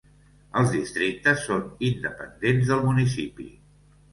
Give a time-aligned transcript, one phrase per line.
[0.61, 3.47] Els districtes són independents del municipi.